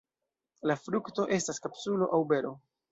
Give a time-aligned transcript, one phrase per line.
[0.71, 2.59] La frukto estas kapsulo aŭ bero.